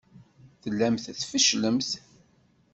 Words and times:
Tellamt 0.61 1.05
tfecclemt. 1.19 1.89